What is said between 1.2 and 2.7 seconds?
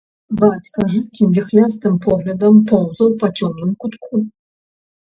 віхлястым поглядам